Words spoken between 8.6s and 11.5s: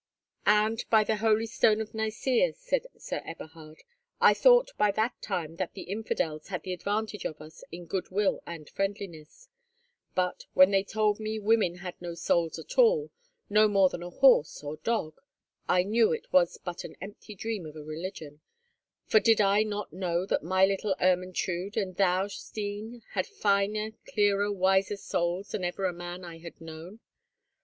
friendliness; but, when they told me